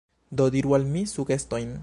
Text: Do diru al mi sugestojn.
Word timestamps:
Do 0.39 0.47
diru 0.55 0.73
al 0.79 0.89
mi 0.95 1.05
sugestojn. 1.15 1.79